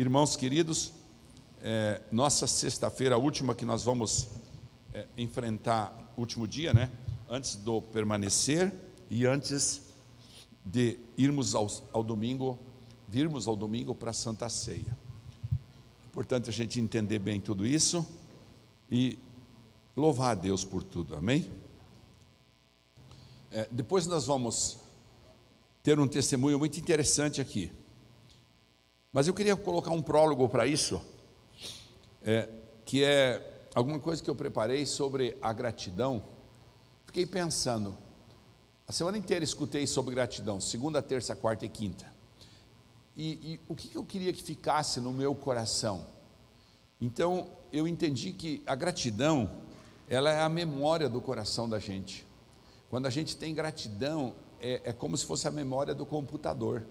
[0.00, 0.94] Irmãos queridos,
[1.60, 4.28] é, nossa sexta-feira, a última que nós vamos
[4.94, 6.90] é, enfrentar, último dia, né?
[7.28, 8.72] Antes do permanecer
[9.10, 9.82] e antes
[10.64, 12.58] de irmos ao, ao domingo,
[13.06, 14.96] virmos ao domingo para a Santa Ceia.
[16.06, 18.06] Importante a gente entender bem tudo isso
[18.90, 19.18] e
[19.94, 21.46] louvar a Deus por tudo, amém?
[23.50, 24.78] É, depois nós vamos
[25.82, 27.70] ter um testemunho muito interessante aqui.
[29.12, 31.02] Mas eu queria colocar um prólogo para isso,
[32.22, 32.48] é,
[32.84, 36.22] que é alguma coisa que eu preparei sobre a gratidão.
[37.06, 37.98] Fiquei pensando,
[38.86, 42.06] a semana inteira escutei sobre gratidão, segunda, terça, quarta e quinta.
[43.16, 46.06] E, e o que eu queria que ficasse no meu coração?
[47.00, 49.50] Então, eu entendi que a gratidão,
[50.08, 52.24] ela é a memória do coração da gente.
[52.88, 56.86] Quando a gente tem gratidão, é, é como se fosse a memória do computador.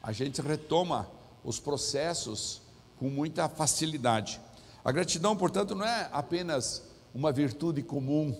[0.00, 2.62] A gente retoma os processos
[2.98, 4.40] com muita facilidade.
[4.84, 6.82] A gratidão, portanto, não é apenas
[7.14, 8.36] uma virtude comum,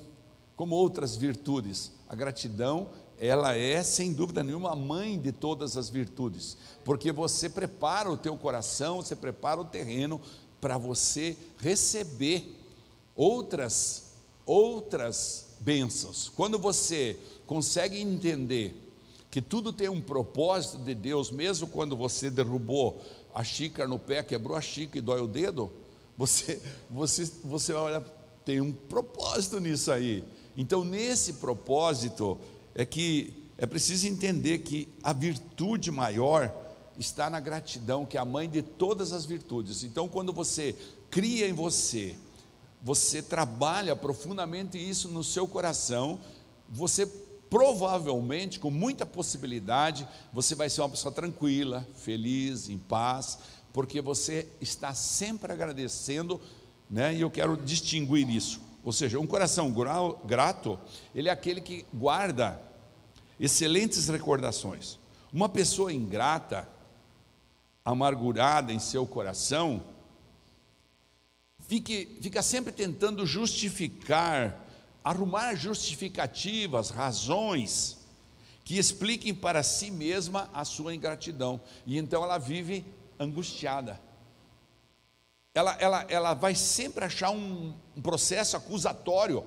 [0.57, 1.93] como outras virtudes.
[2.09, 7.49] A gratidão, ela é, sem dúvida nenhuma, a mãe de todas as virtudes, porque você
[7.49, 10.21] prepara o teu coração, você prepara o terreno
[10.61, 12.57] para você receber
[13.15, 14.09] outras
[14.49, 16.33] outras bênçãos.
[16.35, 18.88] Quando você consegue entender
[19.31, 23.03] que tudo tem um propósito de Deus, mesmo quando você derrubou
[23.35, 25.71] a xícara no pé, quebrou a xícara e dói o dedo,
[26.17, 28.05] você, você, você olha,
[28.45, 30.25] tem um propósito nisso aí.
[30.57, 32.39] Então, nesse propósito,
[32.75, 36.53] é que é preciso entender que a virtude maior
[36.99, 39.85] está na gratidão, que é a mãe de todas as virtudes.
[39.85, 40.75] Então, quando você
[41.11, 42.17] cria em você,
[42.83, 46.19] você trabalha profundamente isso no seu coração,
[46.69, 47.07] você
[47.51, 53.39] provavelmente, com muita possibilidade, você vai ser uma pessoa tranquila, feliz, em paz,
[53.73, 56.41] porque você está sempre agradecendo,
[56.91, 57.15] né?
[57.15, 58.61] E eu quero distinguir isso.
[58.85, 59.75] Ou seja, um coração
[60.25, 60.79] grato,
[61.15, 62.61] ele é aquele que guarda
[63.39, 64.99] excelentes recordações.
[65.33, 66.69] Uma pessoa ingrata,
[67.85, 69.83] amargurada em seu coração,
[71.61, 74.68] fique, fica sempre tentando justificar
[75.09, 77.97] arrumar justificativas, razões
[78.63, 81.59] que expliquem para si mesma a sua ingratidão.
[81.87, 82.85] E então ela vive
[83.19, 83.99] angustiada.
[85.55, 89.43] Ela, ela, ela vai sempre achar um, um processo acusatório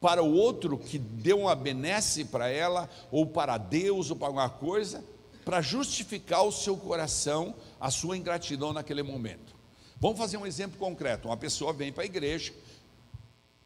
[0.00, 4.50] para o outro que deu uma benesse para ela, ou para Deus, ou para alguma
[4.50, 5.04] coisa,
[5.44, 9.54] para justificar o seu coração, a sua ingratidão naquele momento.
[10.00, 11.28] Vamos fazer um exemplo concreto.
[11.28, 12.52] Uma pessoa vem para a igreja,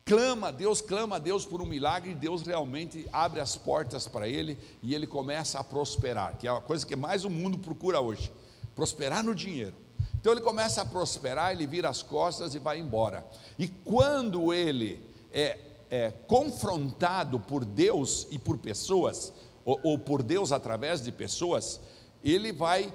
[0.09, 4.09] clama a Deus, clama a Deus por um milagre, e Deus realmente abre as portas
[4.09, 7.59] para ele e ele começa a prosperar, que é a coisa que mais o mundo
[7.59, 8.33] procura hoje:
[8.75, 9.75] prosperar no dinheiro.
[10.19, 13.25] Então ele começa a prosperar, ele vira as costas e vai embora.
[13.59, 14.99] E quando ele
[15.31, 15.59] é,
[15.91, 19.33] é confrontado por Deus e por pessoas,
[19.63, 21.81] ou, ou por Deus através de pessoas,
[22.25, 22.91] ele vai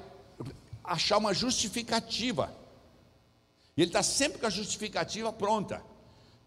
[0.83, 2.51] achar uma justificativa.
[3.77, 5.92] Ele está sempre com a justificativa pronta.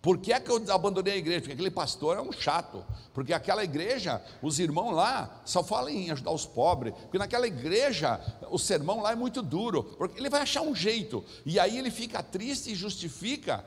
[0.07, 1.41] Por que é que eu abandonei a igreja?
[1.41, 2.87] Porque aquele pastor é um chato.
[3.13, 6.95] Porque aquela igreja, os irmãos lá só falam em ajudar os pobres.
[6.95, 9.83] Porque naquela igreja, o sermão lá é muito duro.
[9.83, 11.25] Porque ele vai achar um jeito.
[11.45, 13.65] E aí ele fica triste e justifica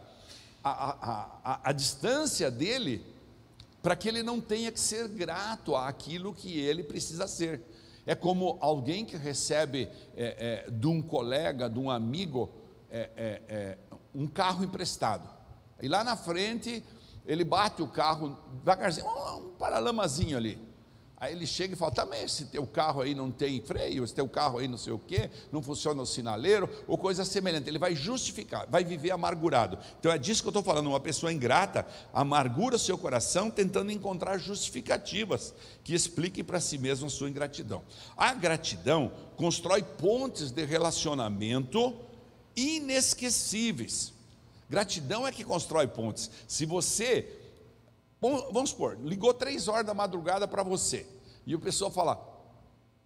[0.64, 3.06] a, a, a, a distância dele
[3.82, 7.62] para que ele não tenha que ser grato àquilo que ele precisa ser.
[8.06, 12.50] É como alguém que recebe é, é, de um colega, de um amigo,
[12.90, 13.78] é, é, é
[14.16, 15.39] um carro emprestado.
[15.82, 16.84] E lá na frente,
[17.26, 20.70] ele bate o carro devagarzinho, um paralamazinho ali.
[21.22, 24.28] Aí ele chega e fala: também, esse teu carro aí não tem freio, esse teu
[24.28, 27.68] carro aí não sei o quê, não funciona o sinaleiro, ou coisa semelhante.
[27.68, 29.78] Ele vai justificar, vai viver amargurado.
[30.00, 30.88] Então é disso que eu estou falando.
[30.88, 35.54] Uma pessoa ingrata amargura o seu coração tentando encontrar justificativas
[35.84, 37.84] que expliquem para si mesmo a sua ingratidão.
[38.16, 41.94] A gratidão constrói pontes de relacionamento
[42.56, 44.14] inesquecíveis.
[44.70, 46.30] Gratidão é que constrói pontes.
[46.48, 47.28] Se você,
[48.22, 51.08] vamos supor, ligou três horas da madrugada para você,
[51.46, 52.24] e o pessoal fala: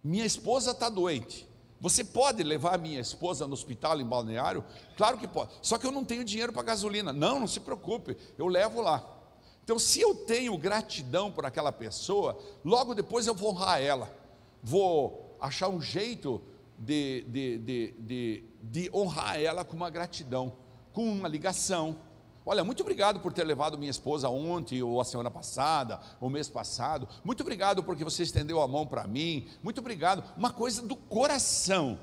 [0.02, 1.48] minha esposa está doente.
[1.80, 4.64] Você pode levar a minha esposa no hospital em balneário?
[4.96, 5.50] Claro que pode.
[5.60, 7.12] Só que eu não tenho dinheiro para gasolina.
[7.12, 9.04] Não, não se preocupe, eu levo lá.
[9.62, 14.14] Então, se eu tenho gratidão por aquela pessoa, logo depois eu vou honrar ela.
[14.62, 16.40] Vou achar um jeito
[16.78, 20.52] de, de, de, de, de honrar ela com uma gratidão
[20.94, 21.96] com uma ligação.
[22.46, 26.48] Olha, muito obrigado por ter levado minha esposa ontem, ou a semana passada, ou mês
[26.48, 27.08] passado.
[27.24, 29.48] Muito obrigado porque você estendeu a mão para mim.
[29.62, 30.22] Muito obrigado.
[30.36, 31.98] Uma coisa do coração.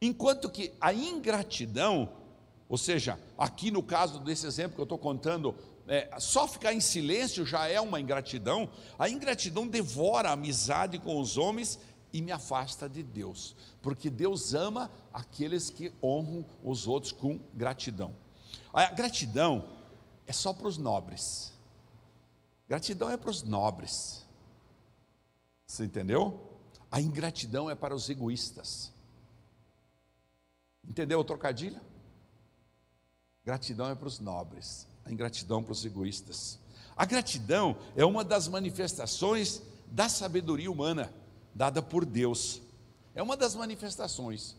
[0.00, 2.08] Enquanto que a ingratidão,
[2.68, 5.54] ou seja, aqui no caso desse exemplo que eu estou contando,
[5.86, 8.70] é, só ficar em silêncio já é uma ingratidão.
[8.96, 11.80] A ingratidão devora a amizade com os homens
[12.12, 18.14] e me afasta de Deus, porque Deus ama aqueles que honram os outros com gratidão.
[18.72, 19.68] A gratidão
[20.26, 21.52] é só para os nobres.
[22.68, 24.24] Gratidão é para os nobres.
[25.66, 26.40] Você entendeu?
[26.90, 28.92] A ingratidão é para os egoístas.
[30.84, 31.80] Entendeu o trocadilho?
[33.44, 36.58] Gratidão é para os nobres, a ingratidão para os egoístas.
[36.96, 41.12] A gratidão é uma das manifestações da sabedoria humana
[41.54, 42.60] dada por Deus.
[43.14, 44.56] É uma das manifestações.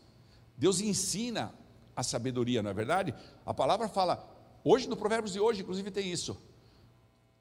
[0.56, 1.54] Deus ensina
[1.94, 3.14] a sabedoria, não é verdade?
[3.44, 4.28] A palavra fala,
[4.64, 6.36] hoje no Provérbios de hoje, inclusive tem isso.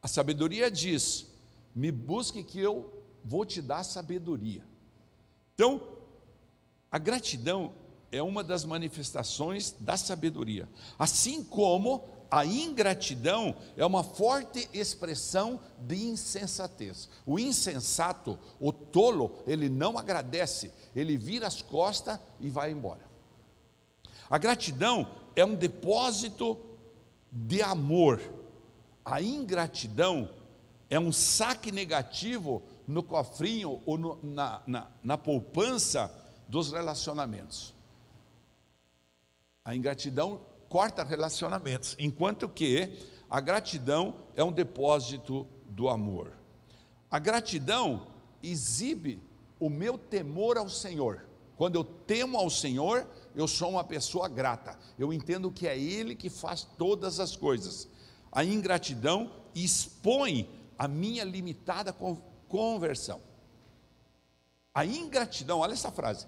[0.02, 1.28] A sabedoria diz:
[1.76, 4.64] "Me busque que eu vou te dar sabedoria".
[5.54, 5.82] Então,
[6.92, 7.74] a gratidão
[8.12, 10.68] é uma das manifestações da sabedoria.
[10.98, 17.10] Assim como a ingratidão é uma forte expressão de insensatez.
[17.26, 23.02] O insensato, o tolo, ele não agradece, ele vira as costas e vai embora.
[24.30, 25.06] A gratidão
[25.36, 26.58] é um depósito
[27.30, 28.22] de amor.
[29.04, 30.30] A ingratidão
[30.90, 36.10] é um saque negativo no cofrinho ou no, na, na, na poupança
[36.48, 37.74] dos relacionamentos.
[39.66, 40.42] A ingratidão
[40.72, 42.98] corta relacionamentos, enquanto que
[43.30, 46.32] a gratidão é um depósito do amor.
[47.10, 48.08] A gratidão
[48.42, 49.22] exibe
[49.60, 51.26] o meu temor ao Senhor.
[51.58, 54.80] Quando eu temo ao Senhor, eu sou uma pessoa grata.
[54.98, 57.90] Eu entendo que é Ele que faz todas as coisas.
[58.32, 61.94] A ingratidão expõe a minha limitada
[62.48, 63.20] conversão.
[64.74, 66.26] A ingratidão, olha essa frase,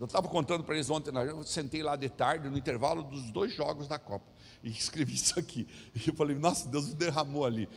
[0.00, 3.52] eu estava contando para eles ontem, eu sentei lá de tarde, no intervalo dos dois
[3.52, 4.24] jogos da Copa,
[4.64, 5.68] e escrevi isso aqui.
[5.94, 7.68] E eu falei, nossa, Deus me derramou ali.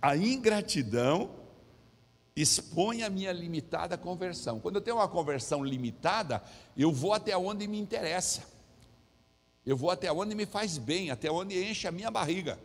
[0.00, 1.28] A ingratidão
[2.36, 4.60] expõe a minha limitada conversão.
[4.60, 6.40] Quando eu tenho uma conversão limitada,
[6.76, 8.44] eu vou até onde me interessa.
[9.64, 12.60] Eu vou até onde me faz bem, até onde enche a minha barriga.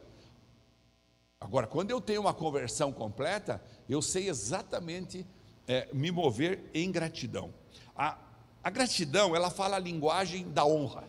[1.40, 3.60] Agora, quando eu tenho uma conversão completa,
[3.90, 5.26] eu sei exatamente
[5.68, 7.52] é, me mover em gratidão.
[7.96, 8.16] A,
[8.64, 11.04] a gratidão, ela fala a linguagem da honra.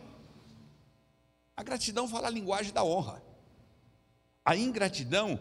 [1.55, 3.21] A gratidão fala a linguagem da honra.
[4.43, 5.39] A ingratidão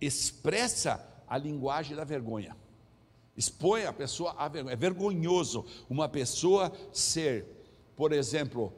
[0.00, 2.56] expressa a linguagem da vergonha.
[3.36, 4.74] Expõe a pessoa a vergonha.
[4.74, 7.46] É vergonhoso uma pessoa ser,
[7.96, 8.72] por exemplo,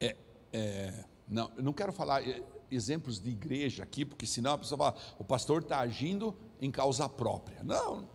[0.00, 0.16] é,
[0.52, 2.22] é, não, eu não quero falar
[2.70, 7.08] exemplos de igreja aqui, porque senão a pessoa fala, o pastor está agindo em causa
[7.08, 7.62] própria.
[7.62, 8.08] Não,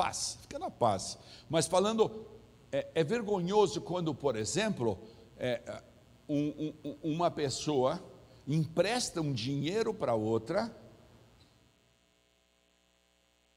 [0.00, 1.18] paz, fica na paz.
[1.50, 2.24] Mas falando,
[2.72, 4.98] é, é vergonhoso quando, por exemplo,
[5.36, 5.82] é,
[6.26, 8.02] um, um, uma pessoa
[8.48, 10.74] empresta um dinheiro para outra,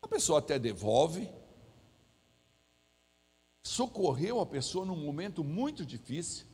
[0.01, 1.31] a pessoa até devolve,
[3.65, 6.45] socorreu a pessoa num momento muito difícil,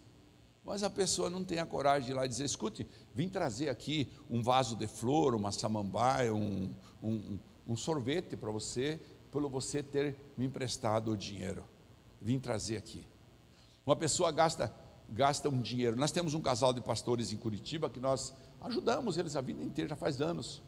[0.63, 3.69] mas a pessoa não tem a coragem de ir lá e dizer: escute, vim trazer
[3.69, 9.01] aqui um vaso de flor, uma samambaia, um, um, um sorvete para você,
[9.31, 11.63] pelo você ter me emprestado o dinheiro.
[12.21, 13.05] Vim trazer aqui.
[13.85, 14.73] Uma pessoa gasta,
[15.09, 15.95] gasta um dinheiro.
[15.95, 19.89] Nós temos um casal de pastores em Curitiba que nós ajudamos eles a vida inteira,
[19.89, 20.61] já faz anos.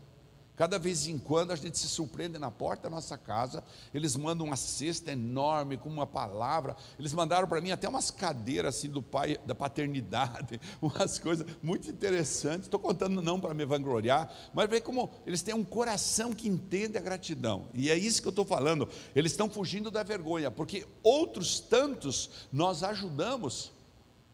[0.55, 4.45] Cada vez em quando a gente se surpreende na porta da nossa casa, eles mandam
[4.45, 6.75] uma cesta enorme com uma palavra.
[6.99, 11.89] Eles mandaram para mim até umas cadeiras assim do pai, da paternidade, umas coisas muito
[11.89, 12.67] interessantes.
[12.67, 16.97] Estou contando não para me vangloriar, mas ver como eles têm um coração que entende
[16.97, 17.67] a gratidão.
[17.73, 18.87] E é isso que eu estou falando.
[19.15, 23.71] Eles estão fugindo da vergonha, porque outros tantos nós ajudamos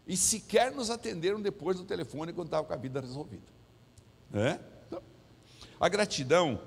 [0.08, 3.46] e sequer nos atenderam depois do telefone quando estava com a vida resolvida.
[4.34, 4.60] É?
[5.80, 6.62] A gratidão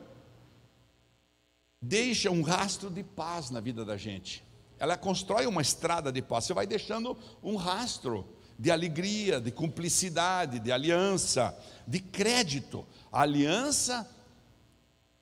[1.80, 4.44] deixa um rastro de paz na vida da gente.
[4.78, 6.44] Ela constrói uma estrada de paz.
[6.44, 8.26] Você vai deixando um rastro
[8.58, 12.86] de alegria, de cumplicidade, de aliança, de crédito.
[13.10, 14.08] Aliança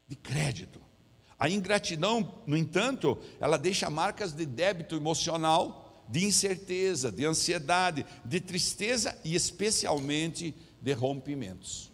[0.07, 0.81] de crédito.
[1.39, 8.41] A ingratidão, no entanto, ela deixa marcas de débito emocional, de incerteza, de ansiedade, de
[8.41, 11.88] tristeza e especialmente de rompimentos.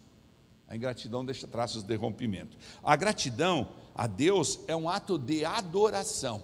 [0.75, 2.57] A ingratidão deixa traços de rompimento.
[2.83, 6.43] A gratidão a Deus é um ato de adoração.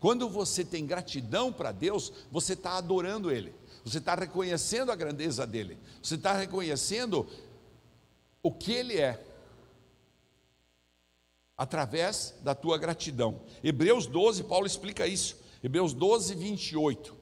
[0.00, 3.54] Quando você tem gratidão para Deus, você está adorando Ele,
[3.84, 7.28] você está reconhecendo a grandeza dEle, você está reconhecendo
[8.42, 9.22] o que Ele é,
[11.54, 13.42] através da tua gratidão.
[13.62, 15.36] Hebreus 12, Paulo explica isso.
[15.62, 17.14] Hebreus 12, 28.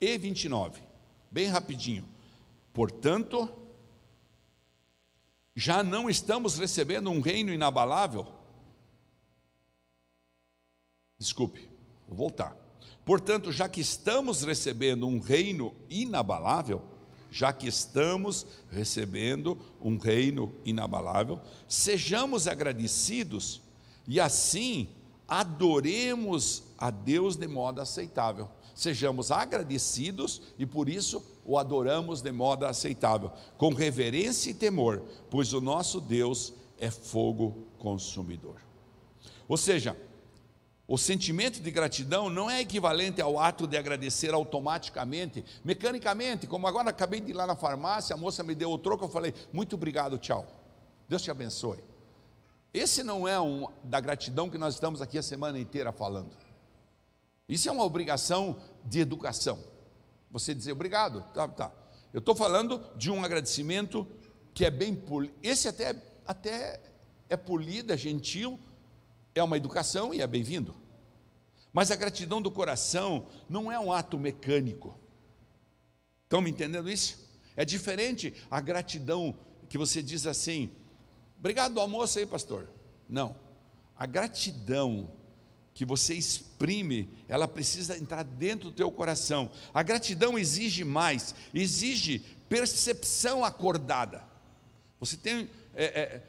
[0.00, 0.82] e 29.
[1.30, 2.04] Bem rapidinho.
[2.72, 3.48] Portanto,
[5.54, 8.26] já não estamos recebendo um reino inabalável?
[11.18, 11.68] Desculpe,
[12.08, 12.56] vou voltar.
[13.04, 16.82] Portanto, já que estamos recebendo um reino inabalável,
[17.30, 23.60] já que estamos recebendo um reino inabalável, sejamos agradecidos
[24.06, 24.88] e assim
[25.26, 28.48] adoremos a Deus de modo aceitável.
[28.74, 35.52] Sejamos agradecidos e por isso o adoramos de modo aceitável, com reverência e temor, pois
[35.52, 38.56] o nosso Deus é fogo consumidor.
[39.46, 39.96] Ou seja,
[40.86, 46.90] o sentimento de gratidão não é equivalente ao ato de agradecer automaticamente, mecanicamente, como agora
[46.90, 49.76] acabei de ir lá na farmácia, a moça me deu o troco, eu falei, muito
[49.76, 50.46] obrigado, tchau.
[51.08, 51.78] Deus te abençoe.
[52.72, 56.43] Esse não é um da gratidão que nós estamos aqui a semana inteira falando.
[57.48, 59.58] Isso é uma obrigação de educação.
[60.30, 61.72] Você dizer obrigado, tá, tá.
[62.12, 64.06] Eu estou falando de um agradecimento
[64.52, 65.34] que é bem polido.
[65.42, 66.80] Esse até, até
[67.28, 68.58] é polido, é gentil,
[69.34, 70.74] é uma educação e é bem-vindo.
[71.72, 74.98] Mas a gratidão do coração não é um ato mecânico.
[76.22, 77.28] Estão me entendendo isso?
[77.56, 79.36] É diferente a gratidão
[79.68, 80.70] que você diz assim:
[81.38, 82.68] obrigado do almoço aí, pastor.
[83.08, 83.36] Não.
[83.96, 85.10] A gratidão
[85.74, 89.50] que você exprime, ela precisa entrar dentro do teu coração.
[89.74, 94.22] A gratidão exige mais, exige percepção acordada.
[95.00, 96.22] Você tem é, é,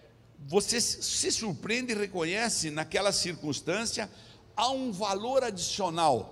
[0.48, 4.10] você se surpreende e reconhece naquela circunstância
[4.56, 6.32] há um valor adicional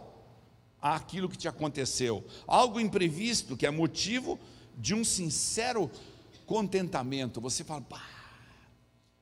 [0.81, 4.39] àquilo que te aconteceu, algo imprevisto que é motivo
[4.77, 5.89] de um sincero
[6.45, 7.39] contentamento.
[7.39, 7.83] Você fala,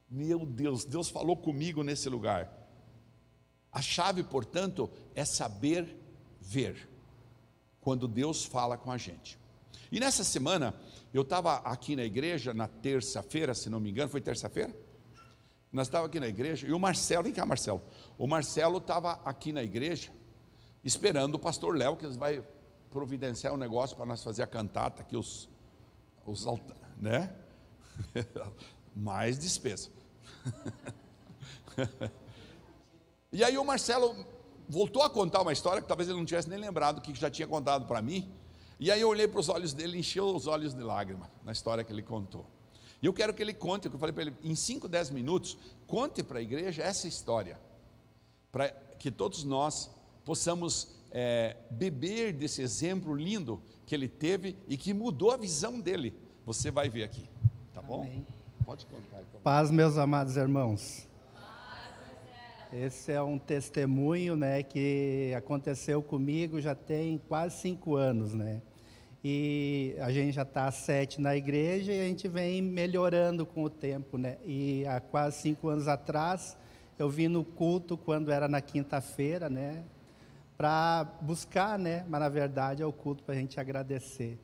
[0.09, 2.60] meu Deus, Deus falou comigo nesse lugar.
[3.71, 5.97] A chave, portanto, é saber
[6.39, 6.89] ver
[7.79, 9.39] quando Deus fala com a gente.
[9.91, 10.73] E nessa semana,
[11.13, 14.73] eu estava aqui na igreja, na terça-feira, se não me engano, foi terça-feira?
[15.71, 17.81] Nós estávamos aqui na igreja, e o Marcelo, vem cá, Marcelo.
[18.17, 20.11] O Marcelo estava aqui na igreja,
[20.83, 22.43] esperando o pastor Léo, que vai
[22.89, 25.49] providenciar um negócio para nós fazer a cantata aqui, os,
[26.25, 26.45] os
[26.97, 27.33] né?
[28.93, 29.89] Mais despesa.
[33.31, 34.15] e aí o Marcelo
[34.67, 37.47] voltou a contar uma história que talvez ele não tivesse nem lembrado que já tinha
[37.47, 38.31] contado para mim.
[38.79, 41.83] E aí eu olhei para os olhos dele, encheu os olhos de lágrima na história
[41.83, 42.45] que ele contou.
[43.01, 45.09] E eu quero que ele conte, o que eu falei para ele, em 5, 10
[45.09, 45.57] minutos,
[45.87, 47.59] conte para a igreja essa história,
[48.51, 48.69] para
[48.99, 49.89] que todos nós
[50.23, 56.13] possamos é, beber desse exemplo lindo que ele teve e que mudou a visão dele.
[56.45, 57.29] Você vai ver aqui,
[57.73, 58.01] tá bom?
[58.01, 58.25] Amém.
[58.65, 59.21] Pode contar.
[59.21, 59.41] Então.
[59.41, 61.10] Paz, meus amados irmãos.
[62.73, 68.61] Esse é um testemunho, né, que aconteceu comigo já tem quase cinco anos, né?
[69.23, 73.69] e a gente já está sete na igreja e a gente vem melhorando com o
[73.69, 74.37] tempo, né?
[74.43, 76.57] E há quase cinco anos atrás
[76.97, 79.83] eu vim no culto quando era na quinta-feira, né?
[80.57, 82.03] Para buscar, né?
[82.09, 84.39] Mas na verdade é o culto para a gente agradecer.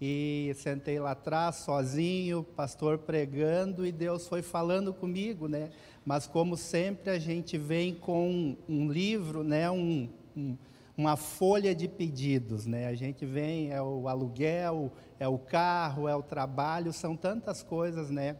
[0.00, 5.70] E sentei lá atrás sozinho, pastor pregando e Deus foi falando comigo, né?
[6.04, 9.70] Mas como sempre a gente vem com um livro, né?
[9.70, 10.56] um, um
[11.00, 12.86] uma folha de pedidos, né?
[12.86, 18.10] A gente vem, é o aluguel, é o carro, é o trabalho, são tantas coisas,
[18.10, 18.36] né?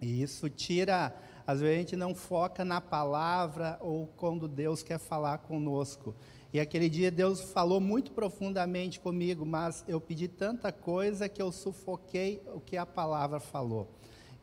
[0.00, 1.14] E isso tira,
[1.46, 6.16] às vezes a gente não foca na palavra ou quando Deus quer falar conosco.
[6.54, 11.50] E aquele dia Deus falou muito profundamente comigo, mas eu pedi tanta coisa que eu
[11.50, 13.90] sufoquei o que a palavra falou.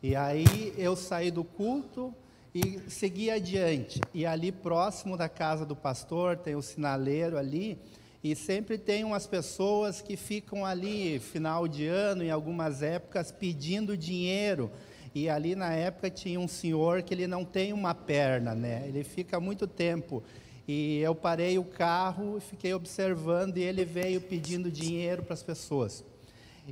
[0.02, 2.14] E aí eu saí do culto,
[2.54, 3.98] e segui adiante.
[4.12, 7.78] E ali próximo da casa do pastor tem o sinaleiro ali,
[8.22, 13.96] e sempre tem umas pessoas que ficam ali final de ano, em algumas épocas, pedindo
[13.96, 14.70] dinheiro.
[15.14, 18.84] E ali na época tinha um senhor que ele não tem uma perna, né?
[18.86, 20.22] Ele fica muito tempo.
[20.66, 25.42] E eu parei o carro e fiquei observando e ele veio pedindo dinheiro para as
[25.42, 26.04] pessoas.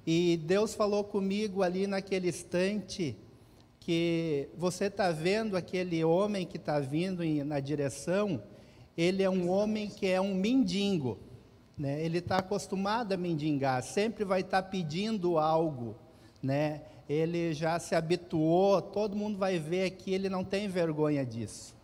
[0.07, 3.17] E Deus falou comigo ali naquele instante,
[3.81, 8.41] que você está vendo aquele homem que está vindo em, na direção,
[8.97, 11.19] ele é um homem que é um mendigo,
[11.77, 12.01] né?
[12.05, 15.97] ele está acostumado a mendigar, sempre vai estar tá pedindo algo,
[16.43, 16.83] né?
[17.09, 21.75] ele já se habituou, todo mundo vai ver que ele não tem vergonha disso.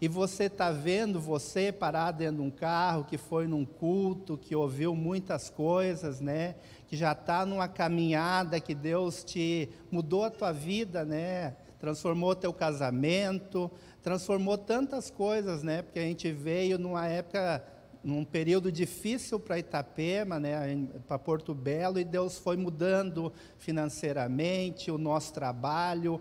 [0.00, 4.54] E você está vendo você parar dentro de um carro, que foi num culto, que
[4.54, 6.56] ouviu muitas coisas, né?
[6.86, 11.56] Que já está numa caminhada, que Deus te mudou a tua vida, né?
[11.78, 13.70] Transformou teu casamento,
[14.02, 15.82] transformou tantas coisas, né?
[15.82, 17.64] Porque a gente veio numa época
[18.04, 24.98] num período difícil para Itapema, né, para Porto Belo, e Deus foi mudando financeiramente o
[24.98, 26.20] nosso trabalho,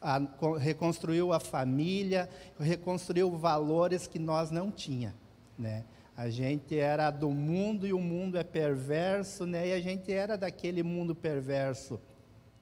[0.00, 0.20] a,
[0.58, 5.14] reconstruiu a família, reconstruiu valores que nós não tinha,
[5.56, 5.84] né?
[6.14, 9.68] A gente era do mundo e o mundo é perverso, né?
[9.68, 11.98] E a gente era daquele mundo perverso,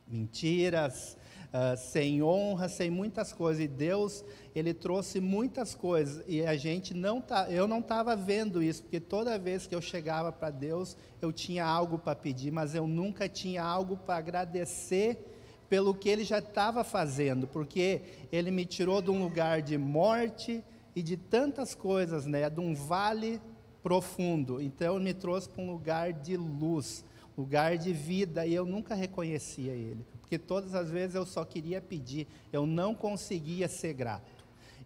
[0.06, 1.16] mentiras,
[1.50, 3.62] uh, sem honra, sem muitas coisas.
[3.62, 6.24] E Deus, Ele trouxe muitas coisas.
[6.26, 9.82] E a gente não tá, eu não estava vendo isso, porque toda vez que eu
[9.82, 15.26] chegava para Deus, eu tinha algo para pedir, mas eu nunca tinha algo para agradecer
[15.68, 18.02] pelo que Ele já estava fazendo, porque
[18.32, 20.64] Ele me tirou de um lugar de morte
[20.96, 22.50] e de tantas coisas, né?
[22.50, 23.40] De um vale
[23.82, 24.60] profundo.
[24.60, 27.04] Então, Ele me trouxe para um lugar de luz,
[27.38, 31.80] lugar de vida, e eu nunca reconhecia Ele porque todas as vezes eu só queria
[31.80, 34.30] pedir, eu não conseguia ser grato.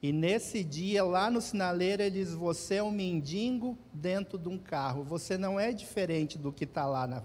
[0.03, 4.57] E nesse dia, lá no sinaleiro, ele diz: Você é um mendigo dentro de um
[4.57, 5.05] carro.
[5.05, 7.23] Você não é diferente do que está lá na,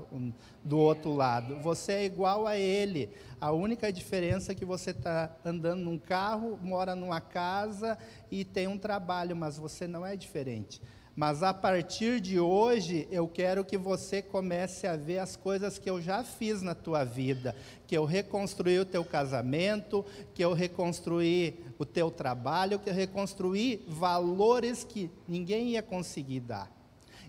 [0.62, 1.60] do outro lado.
[1.62, 3.10] Você é igual a ele.
[3.40, 7.98] A única diferença é que você está andando num carro, mora numa casa
[8.30, 10.82] e tem um trabalho, mas você não é diferente.
[11.20, 15.90] Mas a partir de hoje, eu quero que você comece a ver as coisas que
[15.90, 17.54] eu já fiz na tua vida,
[17.86, 23.84] que eu reconstruí o teu casamento, que eu reconstruí o teu trabalho, que eu reconstruí
[23.86, 26.72] valores que ninguém ia conseguir dar.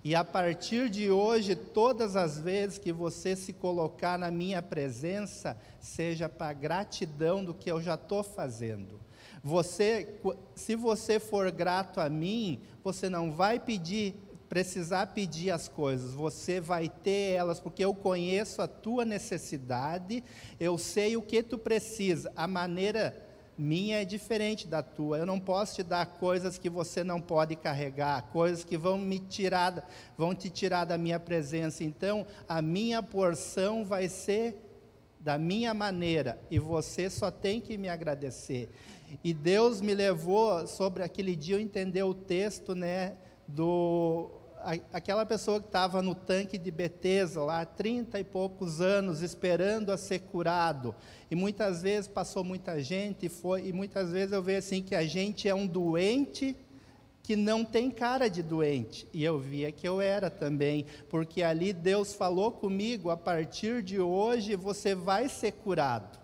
[0.05, 5.57] E a partir de hoje, todas as vezes que você se colocar na minha presença,
[5.81, 9.01] seja para gratidão do que eu já estou fazendo.
[9.43, 10.21] Você,
[10.55, 14.15] se você for grato a mim, você não vai pedir,
[14.49, 20.23] precisar pedir as coisas, você vai ter elas, porque eu conheço a tua necessidade,
[20.59, 22.31] eu sei o que tu precisa.
[22.37, 23.29] A maneira
[23.61, 25.19] minha é diferente da tua.
[25.19, 29.19] Eu não posso te dar coisas que você não pode carregar, coisas que vão me
[29.19, 31.85] tirar, vão te tirar da minha presença.
[31.85, 34.67] Então, a minha porção vai ser
[35.21, 38.71] da minha maneira e você só tem que me agradecer.
[39.23, 44.31] E Deus me levou sobre aquele dia eu entender o texto, né, do
[44.93, 49.97] aquela pessoa que estava no tanque de Betesda lá, 30 e poucos anos, esperando a
[49.97, 50.95] ser curado.
[51.31, 54.95] E muitas vezes passou muita gente e foi, e muitas vezes eu vejo assim que
[54.95, 56.55] a gente é um doente
[57.23, 59.07] que não tem cara de doente.
[59.13, 63.99] E eu via que eu era também, porque ali Deus falou comigo, a partir de
[63.99, 66.20] hoje você vai ser curado.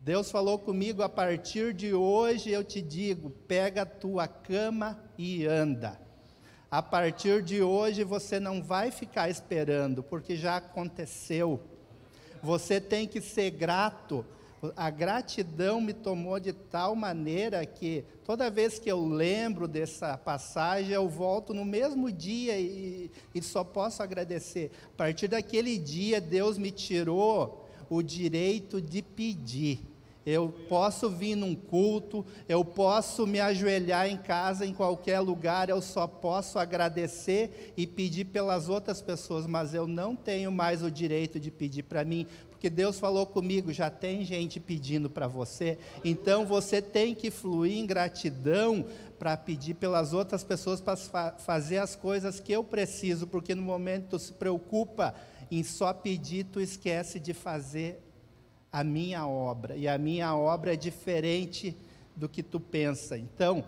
[0.00, 5.44] Deus falou comigo: a partir de hoje eu te digo, pega a tua cama e
[5.44, 6.00] anda.
[6.70, 11.60] A partir de hoje você não vai ficar esperando, porque já aconteceu.
[12.42, 14.24] Você tem que ser grato.
[14.76, 20.90] A gratidão me tomou de tal maneira que toda vez que eu lembro dessa passagem,
[20.90, 24.70] eu volto no mesmo dia e, e só posso agradecer.
[24.94, 27.57] A partir daquele dia, Deus me tirou
[27.88, 29.80] o direito de pedir.
[30.26, 35.80] Eu posso vir num culto, eu posso me ajoelhar em casa, em qualquer lugar, eu
[35.80, 41.40] só posso agradecer e pedir pelas outras pessoas, mas eu não tenho mais o direito
[41.40, 46.44] de pedir para mim, porque Deus falou comigo, já tem gente pedindo para você, então
[46.44, 48.84] você tem que fluir em gratidão
[49.18, 50.96] para pedir pelas outras pessoas para
[51.38, 55.14] fazer as coisas que eu preciso, porque no momento tu se preocupa
[55.50, 58.02] em só pedir, tu esquece de fazer
[58.70, 61.76] a minha obra, e a minha obra é diferente
[62.14, 63.16] do que tu pensa.
[63.16, 63.64] Então,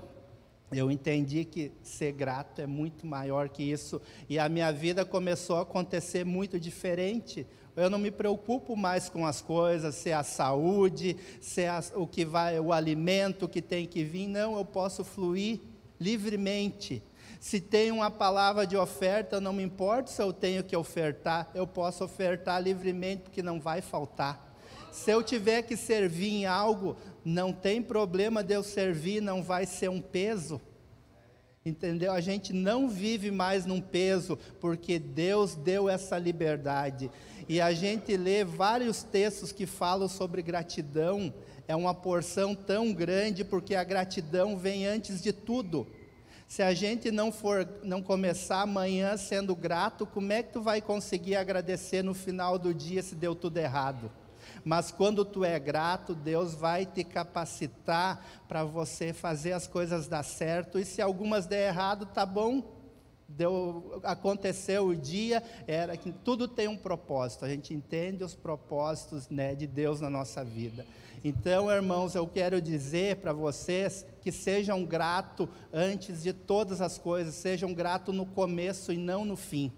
[0.70, 5.56] eu entendi que ser grato é muito maior que isso, e a minha vida começou
[5.56, 7.46] a acontecer muito diferente.
[7.74, 11.82] Eu não me preocupo mais com as coisas, se é a saúde, se é a,
[11.94, 15.60] o que vai, o alimento que tem que vir, não, eu posso fluir
[15.98, 17.02] livremente.
[17.40, 21.66] Se tem uma palavra de oferta, não me importa se eu tenho que ofertar, eu
[21.66, 24.54] posso ofertar livremente, porque não vai faltar.
[24.92, 29.64] Se eu tiver que servir em algo, não tem problema de eu servir, não vai
[29.64, 30.60] ser um peso.
[31.64, 32.12] Entendeu?
[32.12, 37.10] A gente não vive mais num peso, porque Deus deu essa liberdade.
[37.48, 41.32] E a gente lê vários textos que falam sobre gratidão,
[41.66, 45.86] é uma porção tão grande, porque a gratidão vem antes de tudo.
[46.50, 50.80] Se a gente não for não começar amanhã sendo grato, como é que tu vai
[50.80, 54.10] conseguir agradecer no final do dia se deu tudo errado?
[54.64, 60.24] Mas quando tu é grato, Deus vai te capacitar para você fazer as coisas dar
[60.24, 60.76] certo.
[60.76, 62.64] E se algumas der errado, tá bom.
[63.28, 67.44] deu, aconteceu o dia, era que tudo tem um propósito.
[67.44, 70.84] A gente entende os propósitos né, de Deus na nossa vida.
[71.22, 77.34] Então, irmãos, eu quero dizer para vocês que sejam gratos antes de todas as coisas,
[77.34, 79.70] sejam gratos no começo e não no fim.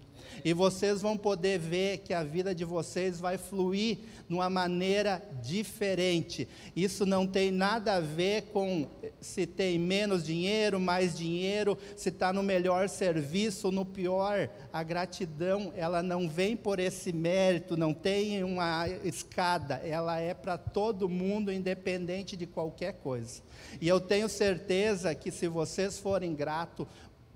[0.43, 5.21] E vocês vão poder ver que a vida de vocês vai fluir de uma maneira
[5.41, 6.47] diferente.
[6.75, 8.87] Isso não tem nada a ver com
[9.19, 14.49] se tem menos dinheiro, mais dinheiro, se está no melhor serviço, no pior.
[14.71, 20.57] A gratidão, ela não vem por esse mérito, não tem uma escada, ela é para
[20.57, 23.41] todo mundo, independente de qualquer coisa.
[23.79, 26.87] E eu tenho certeza que se vocês forem gratos,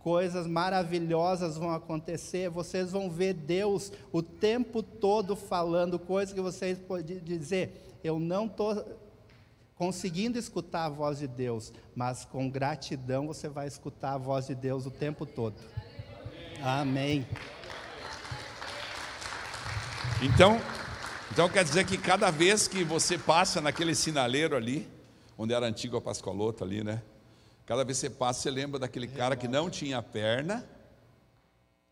[0.07, 6.79] coisas maravilhosas vão acontecer, vocês vão ver Deus o tempo todo falando coisas que vocês
[6.79, 8.85] podem dizer, eu não estou
[9.75, 14.55] conseguindo escutar a voz de Deus, mas com gratidão você vai escutar a voz de
[14.55, 15.55] Deus o tempo todo.
[16.63, 17.27] Amém.
[20.23, 20.57] Então,
[21.29, 24.87] então quer dizer que cada vez que você passa naquele sinaleiro ali,
[25.37, 27.01] onde era a antiga Pascoaloto ali, né?
[27.67, 30.65] Cada vez que você passa, você lembra daquele cara que não tinha perna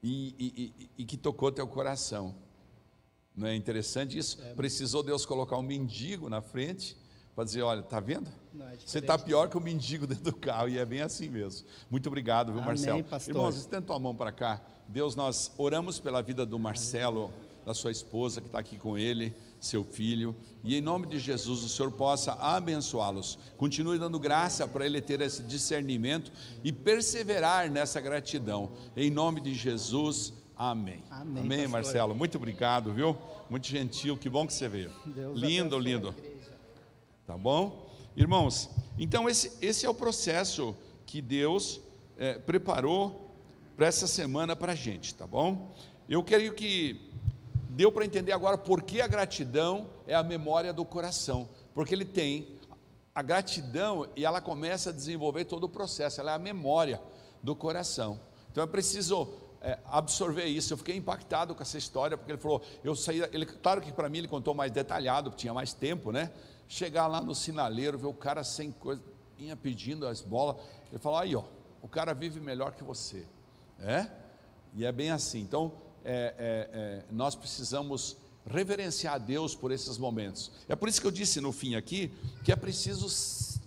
[0.01, 2.33] e, e, e, e que tocou teu coração.
[3.35, 4.41] Não é interessante isso?
[4.41, 6.95] É, Precisou Deus colocar um mendigo na frente
[7.35, 8.31] para dizer: olha, está vendo?
[8.53, 11.27] Não, é você está pior que o mendigo dentro do carro, e é bem assim
[11.27, 11.67] mesmo.
[11.91, 13.03] Muito obrigado, viu, Amém, Marcelo?
[13.03, 13.35] Pastor.
[13.35, 14.61] Irmãos, estenda tua mão para cá.
[14.87, 17.33] Deus, nós oramos pela vida do Marcelo,
[17.65, 21.63] da sua esposa que está aqui com ele seu filho, e em nome de Jesus
[21.63, 23.37] o Senhor possa abençoá-los.
[23.57, 26.31] Continue dando graça para ele ter esse discernimento
[26.63, 28.71] e perseverar nessa gratidão.
[28.95, 31.03] Em nome de Jesus, amém.
[31.09, 32.13] Amém, amém Marcelo.
[32.15, 33.17] Muito obrigado, viu?
[33.49, 34.91] Muito gentil, que bom que você veio.
[35.05, 36.15] Deus lindo, lindo.
[37.25, 37.89] Tá bom?
[38.15, 41.81] Irmãos, então esse, esse é o processo que Deus
[42.17, 43.35] é, preparou
[43.75, 45.75] para essa semana para a gente, tá bom?
[46.07, 47.11] Eu quero que
[47.75, 52.05] Deu para entender agora por que a gratidão é a memória do coração, porque ele
[52.05, 52.57] tem
[53.13, 57.01] a gratidão e ela começa a desenvolver todo o processo, ela é a memória
[57.43, 58.17] do coração.
[58.49, 59.27] Então é preciso
[59.59, 60.71] é, absorver isso.
[60.71, 64.07] Eu fiquei impactado com essa história, porque ele falou, eu saí, ele, claro que para
[64.07, 66.31] mim ele contou mais detalhado, tinha mais tempo, né?
[66.69, 69.03] Chegar lá no sinaleiro, ver o cara sem coisa,
[69.37, 70.55] vinha pedindo as bolas,
[70.89, 71.43] ele falou, aí ó,
[71.81, 73.27] o cara vive melhor que você,
[73.81, 74.07] é?
[74.73, 75.41] E é bem assim.
[75.41, 78.15] Então, é, é, é, nós precisamos
[78.45, 80.51] reverenciar a Deus por esses momentos.
[80.69, 82.13] É por isso que eu disse no fim aqui
[82.43, 83.07] que é preciso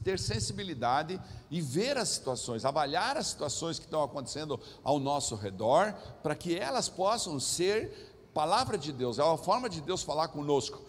[0.05, 1.21] ter sensibilidade
[1.51, 6.57] e ver as situações, avaliar as situações que estão acontecendo ao nosso redor, para que
[6.57, 10.81] elas possam ser palavra de Deus, é a forma de Deus falar conosco.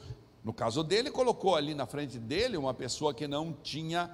[0.43, 4.09] No caso dele, colocou ali na frente dele uma pessoa que não tinha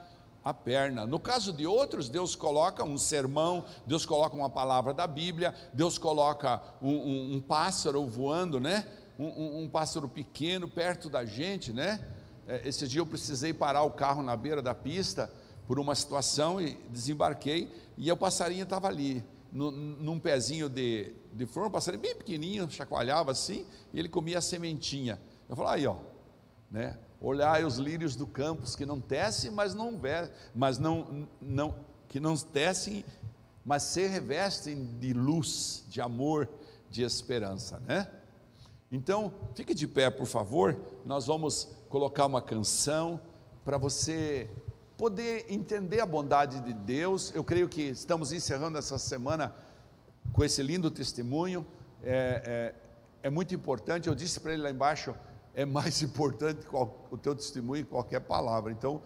[0.46, 1.08] a perna.
[1.08, 5.98] No caso de outros, Deus coloca um sermão, Deus coloca uma palavra da Bíblia, Deus
[5.98, 8.86] coloca um, um, um pássaro voando, né?
[9.18, 12.00] Um, um, pássaro pequeno perto da gente, né?
[12.48, 15.32] É, esse dia eu precisei parar o carro na beira da pista
[15.66, 21.48] por uma situação e desembarquei e o passarinho estava ali, no, num pezinho de, de
[21.48, 25.20] flor, um passarinho bem pequenininho, chacoalhava assim, e ele comia a sementinha.
[25.50, 25.96] Eu falei, aí ó,
[26.70, 27.00] né?
[27.22, 30.00] Olhai os lírios do campo, que não tecem, mas não
[30.54, 31.76] mas não, não
[32.08, 33.04] que não tecem,
[33.64, 36.48] mas se revestem de luz, de amor,
[36.90, 38.08] de esperança, né?
[38.92, 40.80] Então, fique de pé, por favor.
[41.04, 43.20] Nós vamos colocar uma canção
[43.64, 44.50] para você
[44.96, 47.34] poder entender a bondade de Deus.
[47.36, 49.54] Eu creio que estamos encerrando essa semana
[50.32, 51.66] com esse lindo testemunho.
[52.04, 52.74] É,
[53.24, 54.08] é, é muito importante.
[54.08, 55.16] Eu disse para ele lá embaixo
[55.56, 58.72] é mais importante o teu testemunho que qualquer palavra.
[58.72, 59.02] Então,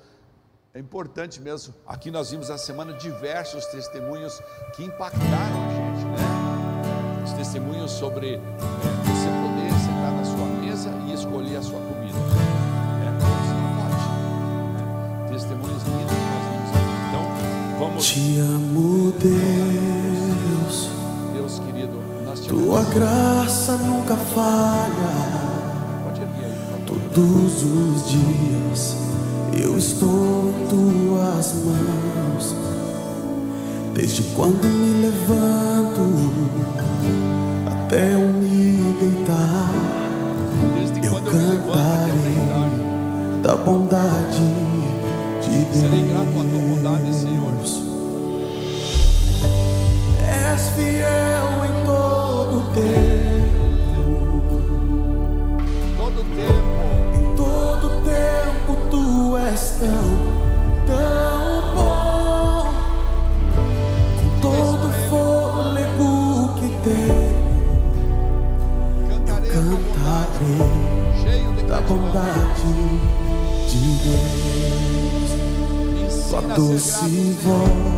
[0.74, 1.74] é importante mesmo.
[1.88, 4.40] Aqui nós vimos essa semana diversos testemunhos
[4.76, 7.24] que impactaram a gente, né?
[7.24, 12.18] Os testemunhos sobre é, você poder sentar na sua mesa e escolher a sua comida.
[13.04, 13.72] É, você não
[15.26, 15.34] pode.
[15.34, 16.94] Testemunhos lindos que nós vimos aqui.
[17.08, 18.06] Então, vamos.
[18.06, 20.90] Te amo, Deus.
[21.34, 25.29] Deus querido, nós te Tua graça nunca falha
[27.20, 28.96] Todos os dias
[29.52, 32.56] eu estou em tuas mãos.
[33.94, 36.00] Desde quando me levanto
[37.68, 39.70] até eu me deitar,
[41.04, 42.40] eu cantarei
[43.44, 44.40] da bondade
[45.42, 45.76] de Deus.
[45.76, 47.52] Serei grato a tua bondade, Senhor.
[50.26, 53.49] És fiel em todo tempo.
[59.80, 59.88] tão,
[60.86, 62.68] tão tá bom.
[64.20, 67.16] Com todo fôlego que tem,
[69.46, 70.60] cantarei
[71.68, 72.74] da bondade
[73.68, 75.30] de Deus.
[76.12, 77.89] Sua doce voz.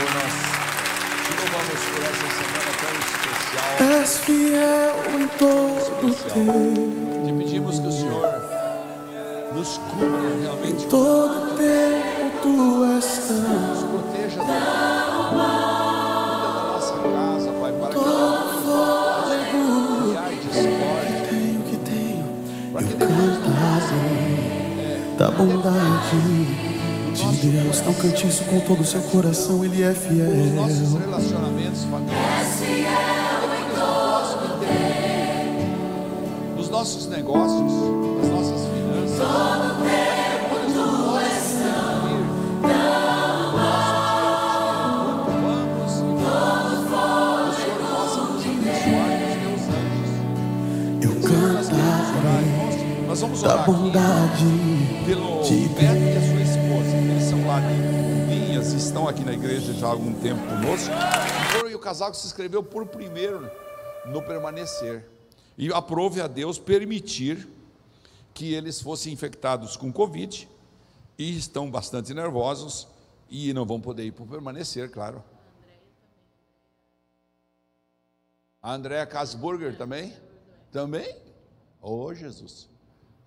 [0.00, 0.34] nós
[1.36, 3.68] louvamos por essa semana tão especial.
[4.00, 7.26] És fiel em todo tempo.
[7.26, 8.26] Te pedimos que o Senhor
[9.54, 10.84] nos cubra realmente.
[10.84, 13.36] Em todo tempo tu és tão.
[13.68, 14.86] Nos proteja da
[15.30, 19.46] da nossa casa, Pai, para que nós possamos
[20.04, 21.26] criar discórdia.
[22.72, 23.38] Para que Deus
[25.16, 26.65] da é, bondade
[27.50, 27.80] de Deus.
[28.00, 30.28] Cante isso com todo o seu coração, Ele é fiel.
[30.28, 32.46] Os nossos relacionamentos familiares.
[32.46, 35.64] É fiel em todo tempo.
[36.60, 37.72] Os nossos negócios,
[38.22, 39.18] as nossas finanças.
[39.18, 42.86] Todo tempo tu és tão, tão
[51.02, 52.46] Eu cantarei
[53.42, 54.44] da bondade
[55.44, 56.15] de Deus.
[57.56, 60.92] Andrade Vinhas estão aqui na igreja já há algum tempo conosco.
[61.70, 63.50] E o casal que se inscreveu por primeiro
[64.04, 65.08] no permanecer.
[65.56, 67.48] E aprove a Deus permitir
[68.34, 70.46] que eles fossem infectados com Covid
[71.16, 72.88] e estão bastante nervosos
[73.30, 75.24] e não vão poder ir para permanecer, claro.
[78.60, 80.12] A Andréa Kasburger também?
[80.70, 81.16] Também?
[81.80, 82.68] Ô oh, Jesus.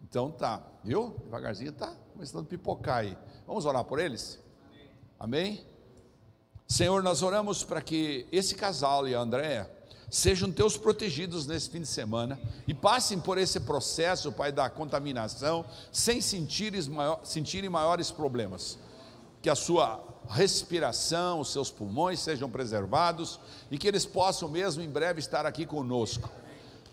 [0.04, 1.16] Então tá, viu?
[1.24, 3.18] Devagarzinho tá começando a pipocar aí.
[3.50, 4.38] Vamos orar por eles?
[5.20, 5.66] Amém?
[6.68, 9.68] Senhor, nós oramos para que esse casal e a Andréa
[10.08, 15.66] sejam teus protegidos nesse fim de semana e passem por esse processo, Pai, da contaminação,
[15.92, 18.78] sem sentirem, maior, sentirem maiores problemas.
[19.42, 23.40] Que a sua respiração, os seus pulmões sejam preservados
[23.72, 26.30] e que eles possam mesmo em breve estar aqui conosco.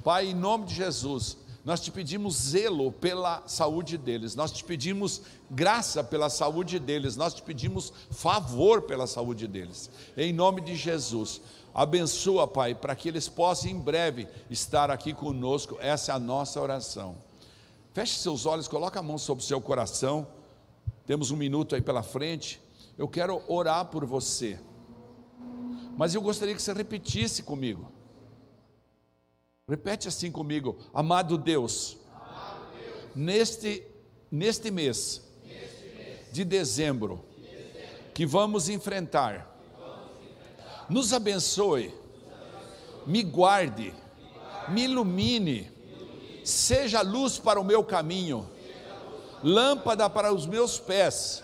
[0.02, 1.36] Pai, em nome de Jesus,
[1.66, 7.34] nós te pedimos zelo pela saúde deles, nós te pedimos graça pela saúde deles, nós
[7.34, 11.40] te pedimos favor pela saúde deles, em nome de Jesus.
[11.74, 15.76] Abençoa, Pai, para que eles possam em breve estar aqui conosco.
[15.80, 17.16] Essa é a nossa oração.
[17.92, 20.26] Feche seus olhos, coloque a mão sobre o seu coração.
[21.04, 22.62] Temos um minuto aí pela frente.
[22.96, 24.58] Eu quero orar por você.
[25.98, 27.95] Mas eu gostaria que você repetisse comigo.
[29.68, 33.82] Repete assim comigo, amado Deus, amado Deus neste,
[34.30, 39.56] neste mês, neste mês de, dezembro, de dezembro, que vamos enfrentar
[40.88, 41.92] nos abençoe,
[43.06, 43.92] me guarde,
[44.68, 45.70] me ilumine,
[46.44, 48.48] seja luz para o meu caminho,
[49.42, 51.42] lâmpada para os meus pés,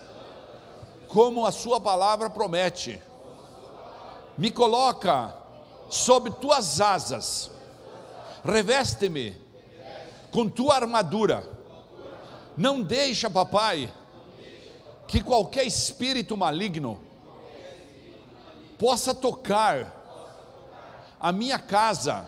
[1.07, 3.01] como a Sua palavra promete.
[4.37, 5.35] Me coloca
[5.89, 7.51] sob tuas asas,
[8.43, 9.35] reveste-me
[10.31, 11.47] com tua armadura.
[12.57, 13.91] Não deixa, papai,
[15.07, 16.99] que qualquer espírito maligno
[18.77, 20.01] possa tocar
[21.19, 22.27] a minha casa,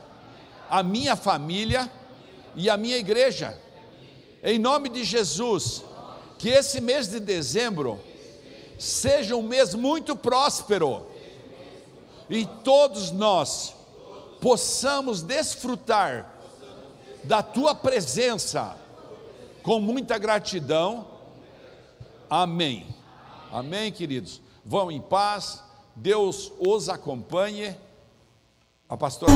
[0.70, 1.92] a minha família
[2.56, 3.60] e a minha igreja.
[4.42, 5.84] Em nome de Jesus,
[6.38, 8.00] que esse mês de dezembro
[8.78, 11.08] seja um mês muito próspero
[12.30, 13.76] e todos nós
[14.46, 16.32] possamos desfrutar
[17.24, 18.78] da tua presença
[19.64, 21.08] com muita gratidão.
[22.30, 22.86] Amém.
[23.52, 24.40] Amém, queridos.
[24.64, 25.64] Vão em paz.
[25.96, 27.76] Deus os acompanhe.
[28.88, 29.34] A pastora.